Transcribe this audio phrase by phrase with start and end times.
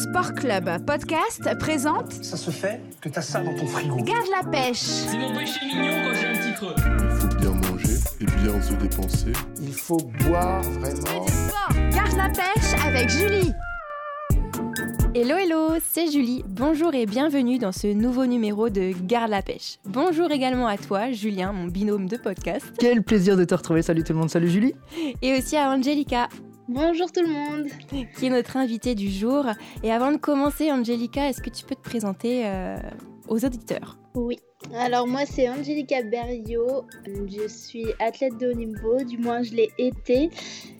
[0.00, 3.96] Sport Club Podcast présente Ça se fait que t'as ça dans ton frigo.
[3.96, 4.78] Garde la pêche.
[4.78, 6.74] C'est mon péché mignon quand j'ai un petit creux.
[6.78, 9.32] Il faut bien manger et bien se dépenser.
[9.60, 11.26] Il faut boire vraiment.
[11.90, 13.52] Garde la pêche avec Julie.
[15.14, 16.44] Hello hello, c'est Julie.
[16.48, 19.80] Bonjour et bienvenue dans ce nouveau numéro de Garde la pêche.
[19.84, 23.82] Bonjour également à toi, Julien, mon binôme de podcast, Quel plaisir de te retrouver.
[23.82, 24.30] Salut tout le monde.
[24.30, 24.72] Salut Julie.
[25.20, 26.30] et aussi à Angelica,
[26.72, 27.66] Bonjour tout le monde.
[28.16, 29.44] qui est notre invitée du jour.
[29.82, 32.76] Et avant de commencer, Angelica, est-ce que tu peux te présenter euh,
[33.26, 33.98] aux auditeurs?
[34.14, 34.38] Oui.
[34.74, 36.84] Alors moi c'est Angelica Berriot.
[37.06, 40.30] Je suis athlète de haut niveau, du moins je l'ai été.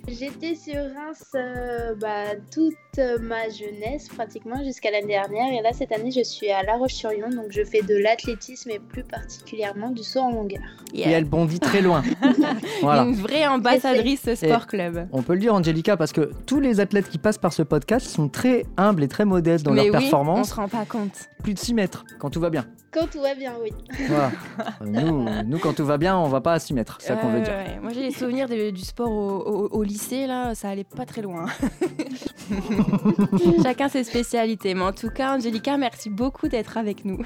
[0.09, 2.75] J'étais sur Reims euh, bah, toute
[3.21, 7.31] ma jeunesse pratiquement jusqu'à l'année dernière et là cette année je suis à La Roche-sur-Yon
[7.31, 10.63] donc je fais de l'athlétisme et plus particulièrement du saut en longueur.
[10.95, 12.03] Et elle bondit très loin.
[12.83, 13.03] voilà.
[13.03, 15.09] Une vraie ambassadrice sport club.
[15.13, 18.07] On peut le dire, Angelica, parce que tous les athlètes qui passent par ce podcast
[18.07, 20.51] sont très humbles et très modestes dans Mais leur oui, on performance.
[20.51, 21.29] se rend pas compte.
[21.43, 22.67] Plus de 6 mètres quand tout va bien.
[22.93, 23.71] Quand tout va bien, oui.
[24.09, 24.33] Voilà.
[24.85, 26.99] nous, nous, quand tout va bien, on va pas 6 mètres.
[27.01, 27.53] C'est ça qu'on veut Euh, dire.
[27.55, 27.79] ouais.
[27.81, 31.07] Moi j'ai les souvenirs de- du sport au, au- au lycée, là, ça allait pas
[31.07, 31.47] très loin.
[33.63, 34.75] Chacun ses spécialités.
[34.75, 37.19] Mais en tout cas, Angelica, merci beaucoup d'être avec nous.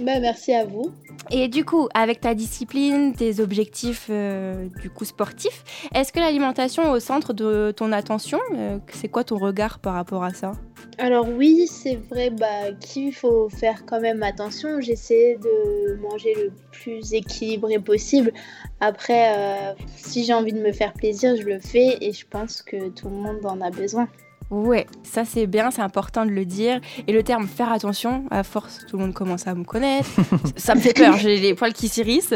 [0.00, 0.90] Bah merci à vous.
[1.30, 5.62] Et du coup, avec ta discipline, tes objectifs euh, du coup sportifs,
[5.94, 8.38] est-ce que l'alimentation est au centre de ton attention?
[8.56, 10.52] Euh, C'est quoi ton regard par rapport à ça?
[10.98, 14.80] Alors oui, c'est vrai bah, qu'il faut faire quand même attention.
[14.80, 18.32] J'essaie de manger le plus équilibré possible.
[18.80, 22.62] Après, euh, si j'ai envie de me faire plaisir, je le fais et je pense
[22.62, 24.08] que tout le monde en a besoin.
[24.52, 26.78] Ouais, ça c'est bien, c'est important de le dire.
[27.08, 30.10] Et le terme faire attention, à force, tout le monde commence à me connaître.
[30.56, 32.34] ça me fait peur, j'ai les poils qui s'irissent.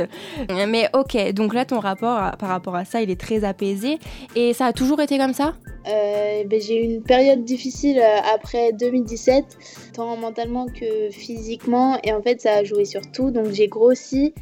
[0.48, 3.98] Mais ok, donc là ton rapport à- par rapport à ça, il est très apaisé.
[4.34, 5.52] Et ça a toujours été comme ça?
[5.88, 9.44] Euh, ben, j'ai eu une période difficile euh, après 2017,
[9.94, 14.32] tant mentalement que physiquement, et en fait ça a joué sur tout, donc j'ai grossi.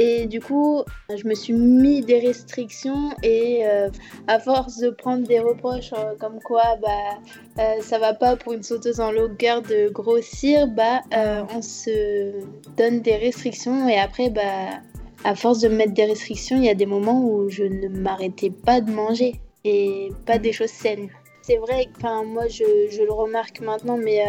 [0.00, 3.90] Et du coup, je me suis mis des restrictions et euh,
[4.28, 7.18] à force de prendre des reproches euh, comme quoi bah,
[7.58, 11.00] euh, ça va pas pour une sauteuse en longueur de grossir, bah,
[11.52, 12.30] on se
[12.76, 14.68] donne des restrictions et après, bah,
[15.24, 17.88] à force de me mettre des restrictions, il y a des moments où je ne
[17.88, 21.08] m'arrêtais pas de manger et pas des choses saines.
[21.42, 24.22] C'est vrai, enfin moi je, je le remarque maintenant, mais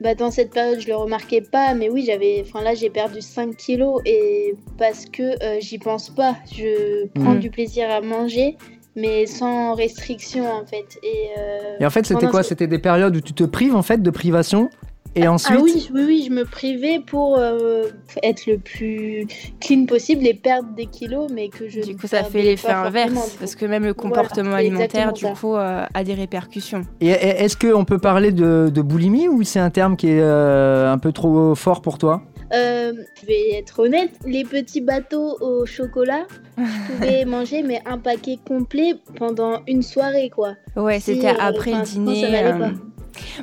[0.00, 3.20] bah, dans cette période je le remarquais pas, mais oui j'avais, enfin là j'ai perdu
[3.20, 8.56] 5 kilos et parce que euh, j'y pense pas, je prends du plaisir à manger,
[8.94, 10.98] mais sans restriction en fait.
[11.02, 12.42] Et, euh, Et en fait, c'était quoi?
[12.42, 14.70] C'était des périodes où tu te prives en fait de privation?
[15.16, 15.56] Et ensuite.
[15.58, 17.84] Ah oui, oui, oui, je me privais pour euh,
[18.22, 19.26] être le plus
[19.60, 23.36] clean possible et perdre des kilos, mais que je Du coup, ça fait l'effet inverse.
[23.38, 25.32] Parce que même le comportement alimentaire, du ça.
[25.32, 26.82] coup, euh, a des répercussions.
[27.00, 30.92] Et est-ce qu'on peut parler de, de boulimie ou c'est un terme qui est euh,
[30.92, 32.22] un peu trop fort pour toi?
[32.54, 36.26] Euh, je vais être honnête, les petits bateaux au chocolat,
[36.56, 36.62] je
[36.92, 40.54] pouvais manger mais un paquet complet pendant une soirée quoi.
[40.76, 42.24] Ouais, Si, c'était euh, après le dîner.
[42.24, 42.68] euh.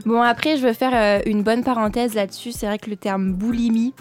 [0.06, 2.52] Bon, après, je veux faire euh, une bonne parenthèse là-dessus.
[2.52, 3.94] C'est vrai que le terme boulimie,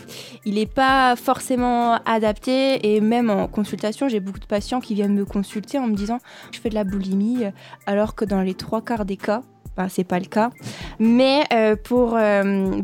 [0.44, 2.94] il n'est pas forcément adapté.
[2.94, 6.18] Et même en consultation, j'ai beaucoup de patients qui viennent me consulter en me disant
[6.52, 7.50] je fais de la boulimie, euh,
[7.86, 9.42] alors que dans les trois quarts des cas,
[9.76, 10.50] ben, c'est pas le cas.
[10.98, 12.10] Mais euh, pour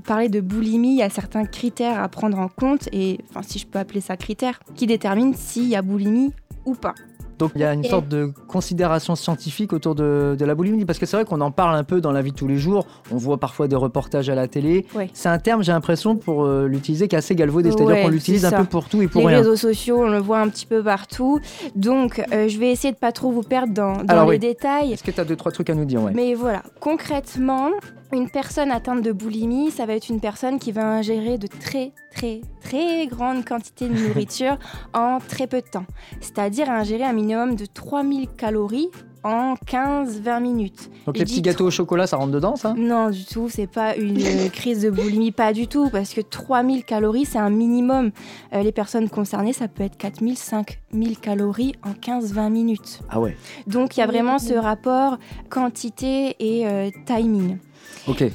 [0.07, 3.59] parler de boulimie, il y a certains critères à prendre en compte, et enfin, si
[3.59, 6.33] je peux appeler ça critères, qui déterminent s'il y a boulimie
[6.65, 6.95] ou pas.
[7.39, 10.99] Donc il y a une sorte de considération scientifique autour de, de la boulimie, parce
[10.99, 12.87] que c'est vrai qu'on en parle un peu dans la vie de tous les jours,
[13.11, 14.87] on voit parfois des reportages à la télé.
[15.13, 18.09] C'est un terme, j'ai l'impression, pour euh, l'utiliser, qui est assez galvaudé, c'est-à-dire Ouais, qu'on
[18.09, 19.39] l'utilise un peu pour tout et pour les rien.
[19.39, 21.41] réseaux sociaux, on le voit un petit peu partout.
[21.77, 24.39] Donc, euh, je vais essayer de pas trop vous perdre dans, dans Alors les oui.
[24.39, 24.93] détails.
[24.93, 26.13] Est-ce que tu as deux, trois trucs à nous dire ouais.
[26.15, 27.71] Mais voilà, concrètement,
[28.13, 31.93] une personne atteinte de boulimie, ça va être une personne qui va ingérer de très
[32.15, 34.59] très très grandes quantités de nourriture
[34.95, 35.87] en très peu de temps.
[36.21, 38.91] C'est-à-dire ingérer un minimum de 3000 calories
[39.25, 40.91] en 15-20 minutes.
[41.07, 42.75] Donc je les petits gâteaux au chocolat, ça rentre dedans, ça?
[42.77, 46.85] Non, du tout, c'est pas une crise de boulimie, pas du tout, parce que 3000
[46.85, 48.11] calories, c'est un minimum.
[48.53, 53.01] Euh, les personnes concernées, ça peut être 4000, 5000 calories en 15-20 minutes.
[53.11, 53.37] Ah ouais.
[53.67, 55.19] Donc il y a vraiment ce rapport
[55.51, 57.59] quantité et euh, timing.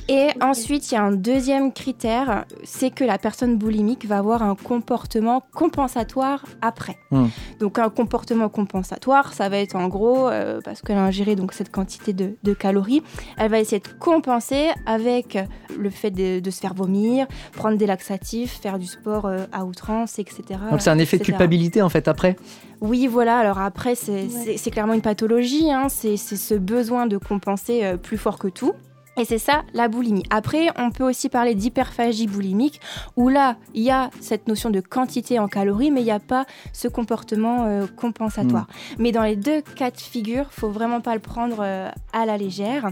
[0.08, 4.44] Et ensuite, il y a un deuxième critère, c'est que la personne boulimique va avoir
[4.44, 6.98] un comportement compensatoire après.
[7.12, 7.26] Hmm.
[7.60, 11.54] Donc un comportement compensatoire, ça va être en gros, euh, parce qu'elle a ingéré donc
[11.54, 13.02] cette quantité de, de calories,
[13.38, 15.38] elle va essayer de compenser avec
[15.78, 19.66] le fait de, de se faire vomir, prendre des laxatifs, faire du sport euh, à
[19.66, 20.44] outrance, etc.
[20.70, 22.36] Donc c'est un effet de culpabilité en fait après?
[22.82, 23.38] Oui, voilà.
[23.40, 24.72] Alors après, c'est Ouais.
[24.72, 25.72] clairement une pathologie.
[25.72, 25.88] hein.
[25.90, 28.74] C'est c'est ce besoin de compenser euh, plus fort que tout.
[29.18, 30.24] Et c'est ça la boulimie.
[30.30, 32.81] Après, on peut aussi parler d'hyperphagie boulimique,
[33.15, 36.19] où là, il y a cette notion de quantité en calories, mais il n'y a
[36.19, 38.68] pas ce comportement euh, compensatoire.
[38.98, 42.38] Mais dans les deux cas de figure, faut vraiment pas le prendre euh, à la
[42.38, 42.92] légère.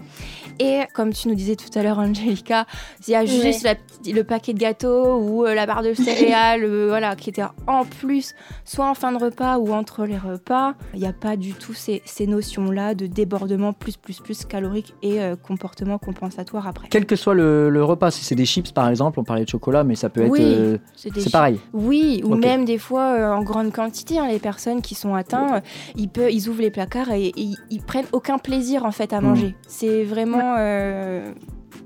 [0.59, 2.65] Et comme tu nous disais tout à l'heure, Angelica,
[3.07, 3.75] il y a juste la
[4.09, 7.85] le paquet de gâteaux ou euh, la barre de céréales, euh, voilà, qui était en
[7.85, 8.33] plus,
[8.65, 10.73] soit en fin de repas ou entre les repas.
[10.93, 14.93] Il n'y a pas du tout ces, ces notions-là de débordement plus, plus, plus calorique
[15.01, 16.87] et euh, comportement compensatoire après.
[16.89, 19.49] Quel que soit le, le repas, si c'est des chips par exemple, on parlait de
[19.49, 20.31] chocolat, mais ça peut être.
[20.31, 21.59] Oui, euh, C'est pareil.
[21.73, 24.19] Oui, ou même des fois euh, en grande quantité.
[24.19, 25.59] hein, les personnes qui sont atteintes, euh,
[25.95, 29.13] ils, peuvent, ils ouvrent les placards et, et ils, ils prennent aucun plaisir en fait
[29.13, 29.25] à Mm.
[29.25, 29.55] manger.
[29.67, 31.31] C'est vraiment euh,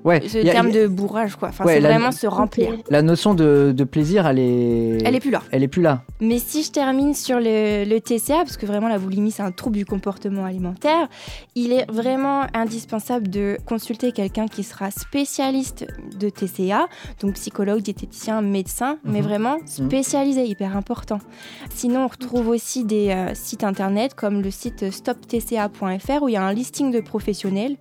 [0.03, 0.21] Ouais.
[0.27, 1.49] ce il y a- terme il y a- de bourrage quoi.
[1.49, 2.73] Enfin, Ouais, c'est la- vraiment se remplir.
[2.89, 4.97] La notion de, de plaisir, elle est.
[5.05, 5.41] Elle est plus là.
[5.51, 6.03] Elle est plus là.
[6.21, 9.51] Mais si je termine sur le, le TCA, parce que vraiment la boulimie c'est un
[9.51, 11.07] trouble du comportement alimentaire,
[11.55, 15.85] il est vraiment indispensable de consulter quelqu'un qui sera spécialiste
[16.19, 16.88] de TCA,
[17.21, 19.25] donc psychologue, diététicien, médecin, mais Mhm.
[19.27, 21.19] vraiment spécialisé, hyper important.
[21.73, 26.38] Sinon, on retrouve aussi des euh, sites internet comme le site stoptca.fr où il y
[26.38, 27.77] a un listing de professionnels,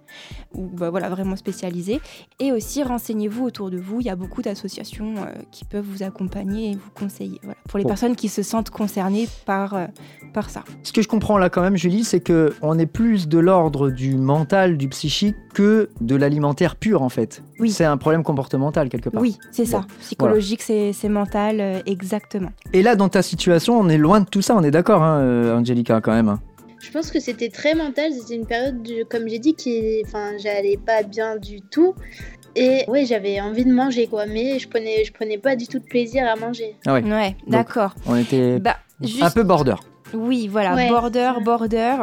[0.54, 1.94] ou bah, voilà, vraiment spécialisés.
[2.41, 4.00] Et aussi, renseignez-vous autour de vous.
[4.00, 7.38] Il y a beaucoup d'associations euh, qui peuvent vous accompagner et vous conseiller.
[7.43, 7.88] Voilà, pour les Bon.
[7.88, 9.87] personnes qui se sentent concernées par, euh,
[10.32, 10.64] par ça.
[10.82, 13.91] Ce que je comprends là quand même, Julie, c'est que on est plus de l'ordre
[13.91, 17.43] du mental, du psychique que de l'alimentaire pur en fait.
[17.61, 17.70] Oui.
[17.70, 19.23] C'est un problème comportemental quelque part.
[19.23, 19.82] Oui, c'est ça.
[20.00, 22.50] Psychologique, c'est c'est mental, euh, exactement.
[22.73, 25.56] Et là, dans ta situation, on est loin de tout ça, on est d'accord, hein,
[25.56, 26.38] Angelica, quand même.
[26.84, 28.12] Je pense que c'était très mental.
[28.12, 31.94] C'était une période, de- comme j'ai dit, qui, enfin, j'allais pas bien du tout.
[32.56, 35.81] Et ouais, j'avais envie de manger quoi, mais je prenais, je prenais pas du tout
[35.81, 36.76] de plaisir à manger.
[36.86, 37.02] Ah ouais.
[37.02, 37.94] Ouais, d'accord.
[38.06, 39.75] On était Bah, un juste, peu border.
[40.12, 40.88] oui, voilà, Ouais.
[40.88, 41.96] border, border.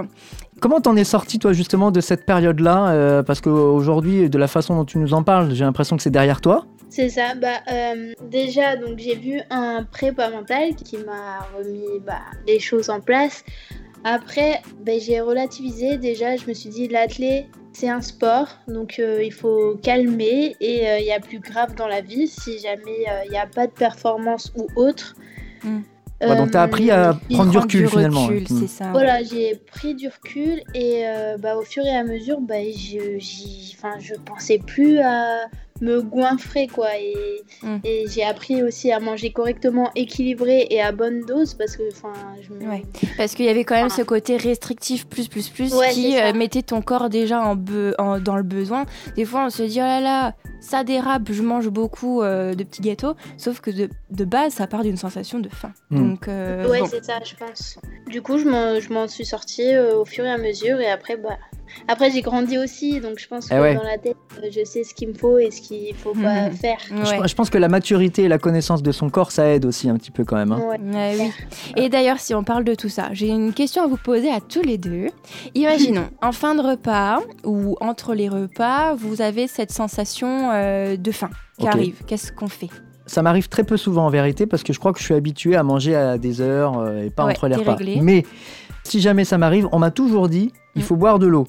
[0.60, 4.76] Comment t'en es sorti toi justement de cette période-là euh, Parce qu'aujourd'hui, de la façon
[4.76, 6.66] dont tu nous en parles, j'ai l'impression que c'est derrière toi.
[6.90, 7.34] C'est ça.
[7.42, 12.90] Bah euh, déjà, donc j'ai vu un prépa mental qui m'a remis bah, les choses
[12.90, 13.46] en place.
[14.04, 15.98] Après, bah, j'ai relativisé.
[15.98, 20.90] Déjà, je me suis dit l'athlé, c'est un sport, donc euh, il faut calmer et
[20.90, 23.46] euh, il y a plus grave dans la vie si jamais euh, il n'y a
[23.48, 25.16] pas de performance ou autre.
[25.64, 25.80] Mm.
[26.22, 28.26] Ouais, donc t'as Euh, appris à prendre du recul finalement.
[28.28, 28.60] recul, ouais.
[28.62, 28.92] c'est ça.
[28.92, 33.18] Voilà, j'ai pris du recul et euh, bah, au fur et à mesure, bah, je,
[33.20, 35.46] je pensais plus à
[35.82, 36.88] me goinfrer quoi.
[36.98, 37.14] Et,
[37.64, 37.78] Mm.
[37.84, 42.14] et j'ai appris aussi à manger correctement, équilibré et à bonne dose parce que enfin,
[42.42, 42.70] je me...
[42.70, 42.84] Ouais.
[43.18, 46.34] Parce qu'il y avait quand même ce côté restrictif plus plus plus Ouais, qui euh,
[46.34, 48.86] mettait ton corps déjà en be- en- dans le besoin.
[49.16, 52.64] Des fois on se dit oh là là ça dérape, je mange beaucoup euh, de
[52.64, 55.74] petits gâteaux, sauf que de, de base ça part d'une sensation de faim.
[55.90, 55.98] Mm.
[56.10, 56.86] Donc euh, Ouais, bon.
[56.90, 57.78] c'est ça, je pense.
[58.10, 60.90] Du coup, je m'en, je m'en suis sortie euh, au fur et à mesure et
[60.90, 61.38] après, bah.
[61.88, 63.76] Après, j'ai grandi aussi, donc je pense que Eh ouais.
[63.76, 66.50] dans la tête, euh, je sais ce qu'il me faut et ce qu'il faut pas
[66.50, 66.52] Mhm.
[66.52, 66.78] faire.
[66.86, 67.26] Je- Ouais.
[67.28, 69.96] Je, pense que la maturité et la connaissance de son corps, ça aide aussi un
[69.96, 70.52] petit peu quand même.
[70.52, 70.62] hein.
[70.84, 71.32] Ouais, oui.
[71.78, 74.42] Et d'ailleurs, si on parle de tout ça, j'ai une question à vous poser à
[74.42, 75.08] tous les deux.
[75.56, 81.12] Imaginons, en fin de repas ou entre les repas, vous avez cette sensation euh, de
[81.12, 81.74] faim qui Ok.
[81.74, 82.04] arrive.
[82.08, 82.70] Qu'est-ce qu'on fait?
[83.08, 85.56] Ça m'arrive très peu souvent en vérité parce que je crois que je suis habitué
[85.56, 87.76] à manger à des heures euh, et pas Ouais, entre les repas.
[87.76, 88.00] réglé.
[88.02, 88.24] Mais
[88.84, 90.86] si jamais ça m'arrive, on m'a toujours dit il Mm.
[90.86, 91.46] faut boire de l'eau.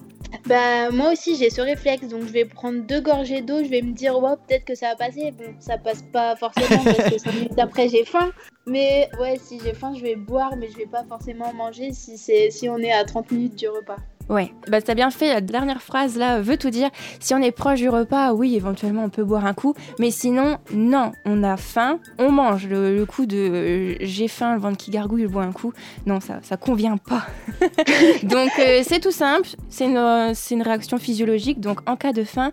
[0.49, 3.82] Bah, moi aussi, j'ai ce réflexe, donc je vais prendre deux gorgées d'eau, je vais
[3.82, 5.31] me dire, ouais, peut-être que ça va passer.
[5.31, 8.31] Bon, ça passe pas forcément parce que 5 minutes après, j'ai faim.
[8.67, 12.17] Mais ouais, si j'ai faim, je vais boire, mais je vais pas forcément manger si,
[12.17, 13.96] c'est, si on est à 30 minutes du repas.
[14.29, 16.91] Ouais, bah t'as bien fait, la dernière phrase là veut tout dire.
[17.20, 20.58] Si on est proche du repas, oui, éventuellement on peut boire un coup, mais sinon,
[20.72, 22.67] non, on a faim, on mange.
[22.69, 25.72] Le, coup de euh, j'ai faim, le ventre qui gargouille, je bois un coup,
[26.06, 27.26] non, ça, ça convient pas.
[28.22, 32.12] donc euh, c'est tout simple, c'est une, euh, c'est une réaction physiologique, donc en cas
[32.12, 32.52] de faim,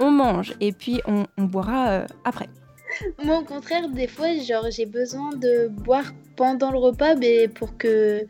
[0.00, 2.48] on mange et puis on, on boira après.
[3.22, 7.76] Moi, au contraire, des fois, genre, j'ai besoin de boire pendant le repas, mais pour
[7.76, 8.26] que.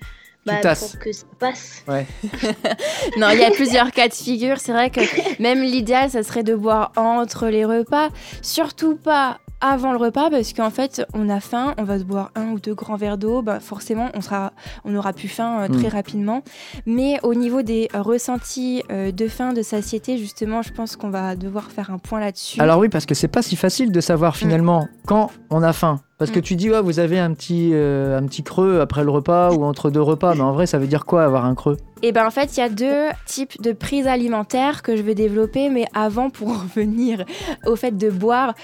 [0.55, 0.91] Bah, tasses.
[0.93, 1.85] pour que ça passe.
[3.17, 4.59] Non, il y a plusieurs cas de figure.
[4.59, 5.01] C'est vrai que
[5.43, 8.09] même l'idéal, ça serait de boire entre les repas.
[8.43, 12.31] Surtout pas avant le repas, parce qu'en fait, on a faim, on va se boire
[12.37, 13.43] un ou deux grands verres d'eau.
[13.43, 14.53] Bah, forcément, on, sera,
[14.85, 15.93] on aura plus faim euh, très Mm.
[15.93, 16.43] rapidement.
[16.87, 21.11] Mais au niveau des euh, ressentis euh, de faim, de satiété, justement, je pense qu'on
[21.11, 22.61] va devoir faire un point là-dessus.
[22.61, 26.01] Alors oui, parce que c'est pas si facile de savoir finalement quand on a faim.
[26.19, 26.43] Parce que Mm.
[26.43, 29.63] tu dis, ouais, vous avez un petit, euh, un petit creux après le repas ou
[29.65, 31.77] entre deux repas, mais en vrai, ça veut dire quoi avoir un creux?
[32.03, 35.17] Et ben en fait, il y a deux types de prises alimentaires que je vais
[35.17, 37.25] développer, mais avant, pour revenir
[37.67, 38.55] au fait de boire,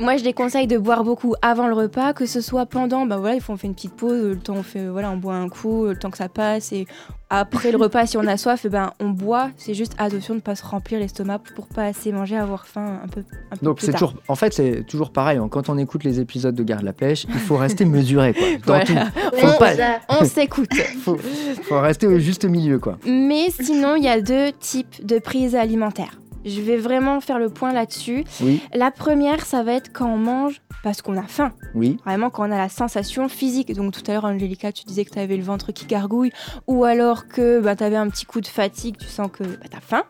[0.00, 3.34] moi je déconseille de boire beaucoup avant le repas, que ce soit pendant, ben voilà,
[3.36, 5.48] il faut on fait une petite pause, le temps on fait, voilà, on boit un
[5.48, 6.86] coup, le temps que ça passe, et
[7.28, 9.50] après le repas, si on a soif, eh ben on boit.
[9.56, 12.98] C'est juste attention de ne pas se remplir l'estomac pour pas assez manger, avoir faim
[13.04, 13.20] un peu.
[13.52, 15.38] Un peu Donc c'est toujours, en fait, c'est toujours pareil.
[15.38, 15.46] hein.
[15.48, 18.46] Quand on écoute les épisodes de Garde la pêche, il faut rester mesuré, quoi.
[18.78, 19.06] Dans Voilà.
[19.06, 19.36] tout.
[19.38, 20.00] Faut pas-.
[20.20, 20.68] On s'écoute.
[21.02, 21.16] Faut,
[21.62, 22.98] faut rester au juste milieu, quoi.
[23.06, 26.18] Mais sinon, il y a deux types de prises alimentaires.
[26.44, 28.24] Je vais vraiment faire le point là-dessus.
[28.42, 31.52] Oui, La première, ça va être quand on mange parce qu'on a faim.
[31.74, 31.98] oui.
[32.06, 33.74] Vraiment quand on a la sensation physique.
[33.74, 36.32] Donc tout à l'heure, Angelica, tu disais que tu avais le ventre qui gargouille.
[36.66, 39.66] Ou alors que bah, tu avais un petit coup de fatigue, tu sens que bah,
[39.70, 40.02] tu as faim.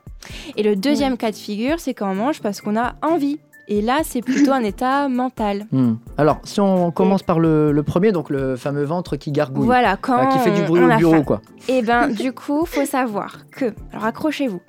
[0.57, 3.41] Et le deuxième cas de figure, c'est quand on mange parce qu'on a envie.
[3.71, 5.67] Et là, c'est plutôt un état mental.
[5.73, 5.95] Hmm.
[6.19, 9.97] Alors, si on commence par le, le premier, donc le fameux ventre qui gargouille, Voilà,
[9.97, 11.23] quand Ah, qui fait du bruit on au bureau, faim.
[11.23, 11.41] quoi.
[11.69, 14.61] Et ben du coup, faut savoir que, alors accrochez-vous,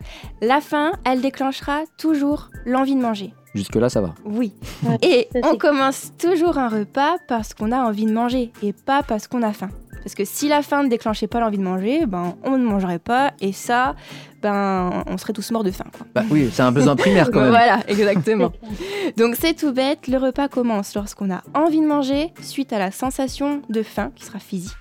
[0.41, 3.34] la faim, elle déclenchera toujours l'envie de manger.
[3.55, 4.13] Jusque-là, ça va.
[4.25, 4.53] Oui.
[5.01, 9.27] Et on commence toujours un repas parce qu'on a envie de manger et pas parce
[9.27, 9.70] qu'on a faim.
[10.03, 13.00] Parce que si la faim ne déclenchait pas l'envie de manger, ben on ne mangerait
[13.00, 13.96] pas et ça,
[14.41, 15.86] ben on serait tous morts de faim.
[15.96, 16.05] Quoi.
[16.15, 17.50] Bah oui, c'est un besoin primaire quand même.
[17.50, 18.51] Voilà, exactement.
[19.17, 22.91] Donc c'est tout bête, le repas commence lorsqu'on a envie de manger suite à la
[22.91, 24.72] sensation de faim qui sera physique.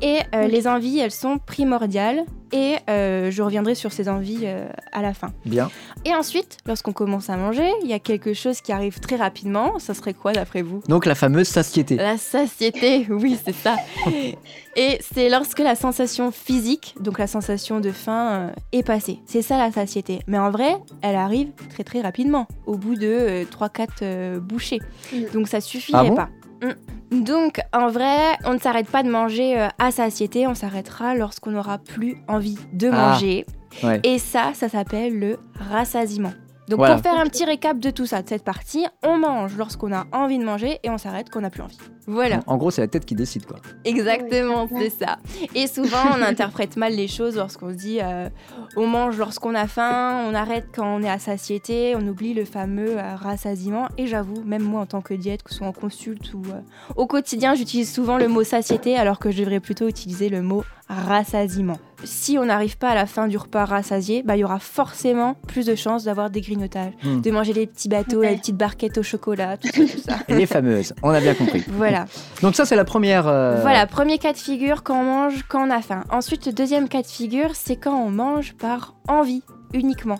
[0.00, 4.68] Et euh, les envies, elles sont primordiales et euh, je reviendrai sur ces envies euh,
[4.92, 5.32] à la fin.
[5.46, 5.70] Bien.
[6.04, 9.78] Et ensuite, lorsqu'on commence à manger, il y a quelque chose qui arrive très rapidement.
[9.78, 10.82] Ça serait quoi d'après vous?
[10.86, 11.96] Donc la fameuse satiété.
[11.96, 13.76] La satiété, oui, c'est ça.
[14.76, 19.20] Et c'est lorsque la sensation physique, donc la sensation de faim, euh, est passée.
[19.26, 20.20] C'est ça la satiété.
[20.26, 24.80] Mais en vrai, elle arrive très très rapidement, au bout de 3-4 bouchées.
[25.12, 25.18] Mm.
[25.32, 26.16] Donc ça suffirait Ah bon?
[26.16, 26.28] pas.
[26.62, 26.72] Mm.
[27.12, 31.50] Donc en vrai, on ne s'arrête pas de manger euh, à satiété, on s'arrêtera lorsqu'on
[31.50, 33.10] n'aura plus envie de Ah.
[33.12, 33.44] manger.
[33.82, 34.00] Ouais.
[34.02, 35.38] Et ça, ça s'appelle le
[35.70, 36.32] rassasiement.
[36.68, 36.94] Donc Voilà.
[36.94, 40.06] pour faire un petit récap de tout ça, de cette partie, on mange lorsqu'on a
[40.12, 41.76] envie de manger et on s'arrête quand on n'a plus envie.
[42.06, 43.58] Voilà, En gros, c'est la tête qui décide, quoi.
[43.84, 45.18] exactement, c'est ça.
[45.54, 48.28] Et souvent, on interprète mal les choses lorsqu'on se dit euh,
[48.76, 52.44] on mange lorsqu'on a faim, on arrête quand on est à satiété, on oublie le
[52.44, 53.88] fameux euh, rassasiement.
[53.98, 56.60] Et j'avoue, même moi en tant que diète, que ce soit en consulte ou euh,
[56.96, 60.64] au quotidien, j'utilise souvent le mot satiété alors que je devrais plutôt utiliser le mot
[60.88, 61.78] rassasiement.
[62.04, 65.34] Si on n'arrive pas à la fin du repas rassasié, bah, il y aura forcément
[65.46, 67.20] plus de chances d'avoir des grignotages, Hmm.
[67.20, 68.30] de manger des petits bateaux, Ouais.
[68.30, 70.16] les petites barquettes au chocolat, tout ça, tout ça.
[70.28, 71.62] Les fameuses, on a bien compris.
[71.68, 72.06] Voilà.
[72.42, 73.26] Donc ça, c'est la première.
[73.28, 76.04] euh, Voilà, premier cas de figure quand on mange quand on a faim.
[76.10, 79.42] Ensuite, le deuxième cas de figure, c'est quand on mange par envie
[79.74, 80.18] uniquement.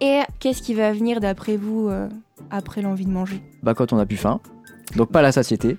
[0.00, 2.08] Et qu'est-ce qui va venir d'après vous euh,
[2.50, 3.40] après l'envie de manger?
[3.62, 4.40] Bah quand on a plus faim.
[4.96, 5.78] Donc pas la satiété.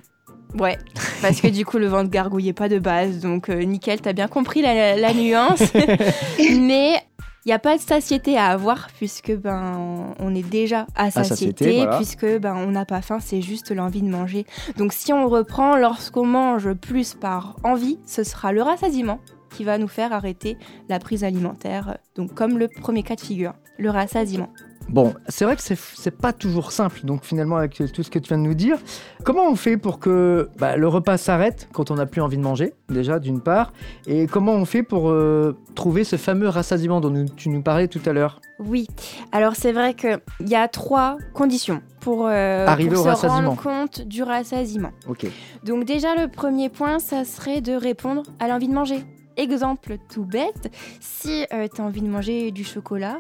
[0.60, 0.77] Ouais,
[1.22, 4.27] parce que du coup le ventre gargouillait pas de base, donc euh, nickel, t'as bien
[4.27, 5.63] compris la, la nuance.
[6.60, 7.01] Mais
[7.45, 11.36] il n'y a pas de satiété à avoir puisque ben on est déjà à satiété,
[11.36, 11.98] satiété, voilà.
[11.98, 14.45] puisque ben on n'a pas faim, c'est juste l'envie de manger.
[14.77, 19.19] Donc si on reprend, lorsqu'on mange plus par envie, ce sera le rassasiement
[19.50, 20.57] qui va nous faire arrêter
[20.88, 21.98] la prise alimentaire.
[22.15, 24.50] Donc comme le premier cas de figure, le rassasiement.
[24.90, 28.28] Bon, c'est vrai que c'est- pas toujours simple, donc finalement avec tout ce que tu
[28.28, 28.78] viens de nous dire,
[29.24, 32.44] comment on fait pour que bah, le repas s'arrête quand on n'a plus envie de
[32.44, 33.74] manger, déjà d'une part,
[34.06, 37.88] et comment on fait pour euh, trouver ce fameux rassasiement dont nous- tu nous parlais
[37.88, 38.40] tout à l'heure?
[38.60, 38.88] Oui,
[39.32, 43.56] alors c'est vrai qu'il y a trois conditions pour, euh, Arriver pour au se rendre
[43.56, 44.92] compte du rassasiement.
[45.08, 45.25] Ok.
[45.63, 49.04] Donc déjà le premier point, ça serait de répondre à l'envie de manger.
[49.38, 53.20] Exemple tout bête, si tu as envie de manger du chocolat,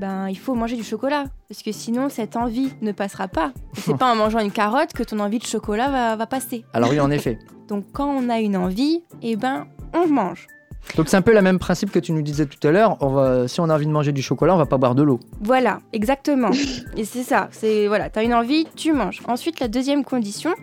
[0.00, 3.52] ben il faut manger du chocolat parce que sinon cette envie ne passera pas.
[3.74, 6.64] C'est pas en mangeant une carotte que ton envie de chocolat va, va passer.
[6.72, 7.38] Alors oui, en effet.
[7.68, 10.46] Donc quand on a une envie, eh ben on mange.
[10.96, 12.96] Donc c'est un peu le même principe que tu nous disais tout à l'heure.
[13.00, 15.02] On va, si on a envie de manger du chocolat, on va pas boire de
[15.02, 15.20] l'eau.
[15.40, 16.50] Voilà, exactement.
[16.96, 19.20] Et c'est ça, c'est voilà, t'as une envie, tu manges.
[19.26, 20.54] Ensuite, la deuxième condition,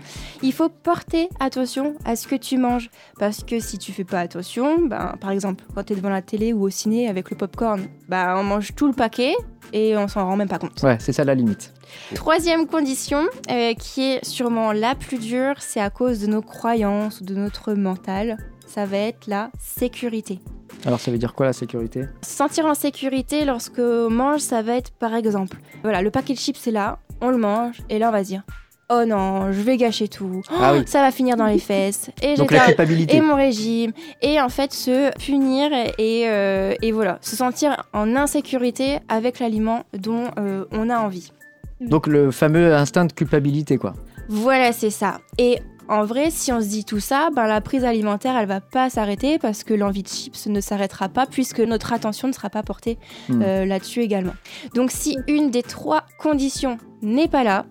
[0.42, 2.90] il faut porter attention à ce que tu manges.
[3.20, 6.54] Parce que si tu fais pas attention, ben, par exemple, quand t'es devant la télé
[6.54, 9.36] ou au ciné avec le popcorn, ben, on mange tout le paquet
[9.74, 10.82] et on s'en rend même pas compte.
[10.84, 11.74] Ouais, c'est ça la limite.
[12.16, 17.22] Troisième condition, euh, qui est sûrement la plus dure, c'est à cause de nos croyances
[17.22, 18.38] ou de notre mental.
[18.74, 20.40] Ça va être la sécurité.
[20.86, 22.06] Alors ça veut dire quoi la sécurité?
[22.22, 26.34] Se sentir en sécurité lorsque on mange, ça va être par exemple, voilà, le paquet
[26.34, 28.44] de chips est là, on le mange, et là on va se dire,
[28.90, 30.84] oh non, je vais gâcher tout, Ah oui.
[30.86, 33.18] ça va finir dans les fesses, et j'ai Donc la culpabilité.
[33.18, 38.16] et mon régime, et en fait se punir et, euh, et voilà, se sentir en
[38.16, 41.32] insécurité avec l'aliment dont euh, on a envie.
[41.82, 43.94] Donc le fameux instinct de culpabilité, quoi.
[44.30, 45.20] Voilà, c'est ça.
[45.38, 45.60] Et
[45.92, 48.90] En vrai, si on se dit tout ça, ben, la prise alimentaire, elle va pas
[48.90, 52.64] s'arrêter parce que l'envie de chips ne s'arrêtera pas puisque notre attention ne sera pas
[52.64, 53.42] portée Hmm.
[53.42, 54.32] euh, là-dessus également.
[54.74, 57.66] Donc si une des trois conditions n'est pas là,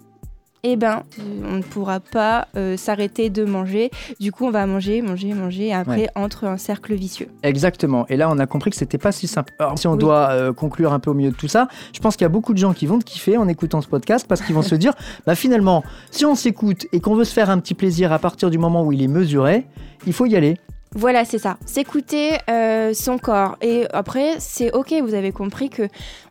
[0.63, 1.03] eh ben,
[1.45, 3.91] on ne pourra pas euh, s'arrêter de manger.
[4.21, 6.09] Du coup, on va manger, manger, manger, et après, Ouais.
[6.15, 7.29] entre un cercle vicieux.
[7.43, 8.07] Exactement.
[8.09, 9.53] Et là, on a compris que c'était pas si simple.
[9.59, 9.99] Alors, si on Oui.
[9.99, 12.31] doit euh, conclure un peu au milieu de tout ça, je pense qu'il y a
[12.31, 14.75] beaucoup de gens qui vont te kiffer en écoutant ce podcast parce qu'ils vont se
[14.75, 14.93] dire,
[15.27, 18.51] bah finalement, si on s'écoute et qu'on veut se faire un petit plaisir à partir
[18.51, 19.67] du moment où il est mesuré,
[20.07, 20.57] il faut y aller.
[20.97, 21.57] Voilà, c'est ça.
[21.67, 23.57] S'écouter euh, son corps.
[23.63, 25.85] Et après, c'est ok, vous avez compris que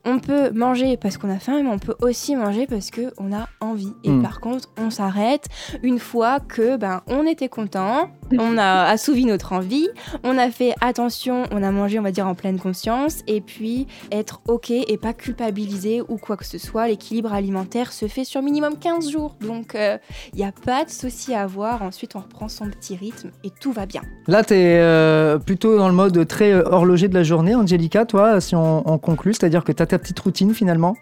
[0.05, 3.47] on peut manger parce qu'on a faim, mais on peut aussi manger parce qu'on a
[3.61, 3.93] envie.
[4.03, 4.21] Et Mm.
[4.21, 5.45] par contre, on s'arrête
[5.81, 9.87] une fois que ben on était content, on a assouvi notre envie,
[10.23, 13.87] on a fait attention, on a mangé, on va dire, en pleine conscience, et puis
[14.11, 16.87] être ok et pas culpabiliser ou quoi que ce soit.
[16.87, 19.35] L'équilibre alimentaire se fait sur minimum 15 jours.
[19.41, 21.81] Donc, il n'y a pas de souci à avoir.
[21.81, 24.01] Ensuite, on reprend son petit rythme et tout va bien.
[24.27, 28.39] Là, tu es plutôt dans le mode très euh, horloger de la journée, Angelica, toi,
[28.41, 30.95] si on, on conclut, c'est-à-dire que tu as ta petite routine finalement?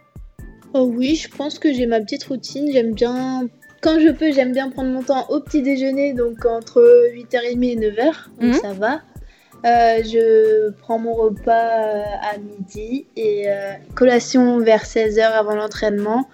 [0.74, 2.70] Oh oui, je pense que j'ai ma petite routine.
[2.72, 3.48] J'aime bien,
[3.82, 6.82] quand je peux, j'aime bien prendre mon temps au petit déjeuner, donc entre
[7.14, 8.54] 8h30 et 9h, donc Mhm.
[8.62, 9.02] ça va.
[9.66, 12.04] Euh, je prends mon repas euh,
[12.34, 16.28] à midi et euh, collation vers 16h avant l'entraînement.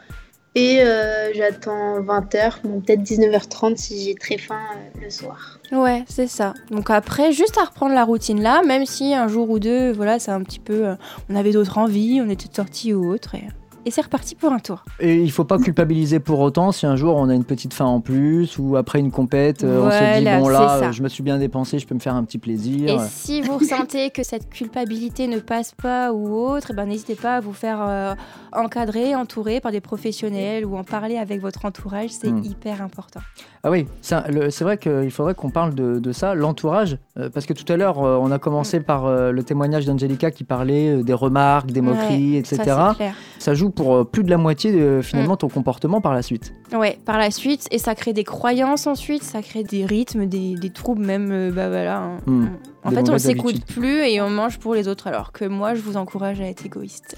[0.55, 4.59] Et euh, j'attends 20h, bon, peut-être 19h30 si j'ai très faim
[5.01, 5.57] le soir.
[5.71, 6.53] Ouais, c'est ça.
[6.69, 10.19] Donc après, juste à reprendre la routine là, même si un jour ou deux, voilà,
[10.19, 10.89] c'est un petit peu,
[11.29, 13.41] on avait d'autres envies, on était sortis ou autre, et,
[13.85, 14.83] et c'est reparti pour un tour.
[14.99, 17.85] Et il faut pas culpabiliser pour autant si un jour on a une petite faim
[17.85, 20.85] en plus ou après une compète, euh, on se dit Voilà, bon là, ça.
[20.87, 22.89] euh, je me suis bien dépensé, je peux me faire un petit plaisir.
[22.89, 27.15] Et si vous ressentez que cette culpabilité ne passe pas ou autre, eh ben, n'hésitez
[27.15, 28.15] pas à vous faire euh,
[28.53, 32.43] encadrer, entourer par des professionnels ou en parler avec votre entourage, c'est Mm.
[32.43, 33.19] hyper important.
[33.65, 37.53] Ah oui, c'est vrai qu'il faudrait qu'on parle de, de ça, l'entourage, euh, parce que
[37.53, 41.71] tout à l'heure euh, on a commencé par le témoignage d'Angelica qui parlait des remarques,
[41.71, 42.75] des moqueries, etc.
[43.39, 46.53] Ça joue pour euh, plus de la moitié de finalement ton comportement par la suite.
[46.73, 50.55] Ouais, par la suite, et ça crée des croyances ensuite, ça crée des rythmes, des,
[50.55, 51.97] des troubles même, euh, bah voilà.
[51.99, 52.17] hein.
[52.25, 52.47] Hmm.
[52.85, 55.73] En Des fait, on s'écoute plus et on mange pour les autres, alors que moi,
[55.73, 57.15] je vous encourage à être égoïste.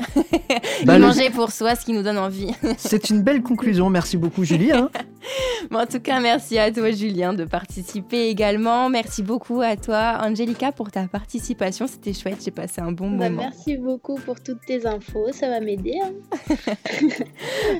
[0.86, 2.52] Bah, Et le- manger pour soi, ce qui nous donne envie.
[2.78, 4.72] C'est une belle conclusion, merci beaucoup Julie.
[4.72, 4.90] hein.
[5.72, 8.90] Bon, en tout cas, merci à toi, Julien, de participer également.
[8.90, 11.88] Merci beaucoup à toi, Angelica, pour ta participation.
[11.88, 13.44] C'était chouette, j'ai passé un bon Bah, moment.
[13.44, 15.96] merci beaucoup pour toutes tes infos, ça va m'aider.
[16.04, 16.12] hein.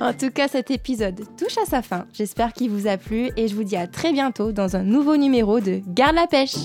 [0.00, 2.06] En tout cas, cet épisode touche à sa fin.
[2.12, 5.16] J'espère qu'il vous a plu et je vous dis à très bientôt dans un nouveau
[5.16, 6.56] numéro de Garde la pêche.